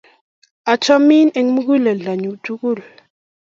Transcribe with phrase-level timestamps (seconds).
[0.73, 2.79] Achamin eng' muguleldanyun tukul.